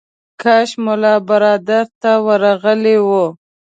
[0.41, 3.09] کاش ملا برادر ته ورغلی و.